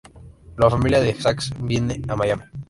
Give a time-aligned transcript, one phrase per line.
[0.57, 2.41] La familia de Jax viene a Miami.